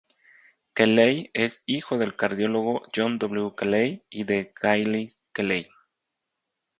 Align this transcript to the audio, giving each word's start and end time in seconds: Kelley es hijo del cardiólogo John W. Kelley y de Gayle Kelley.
Kelley 0.73 1.29
es 1.35 1.61
hijo 1.67 1.99
del 1.99 2.15
cardiólogo 2.15 2.81
John 2.95 3.19
W. 3.19 3.53
Kelley 3.55 4.01
y 4.09 4.23
de 4.23 4.51
Gayle 4.59 5.15
Kelley. 5.31 5.67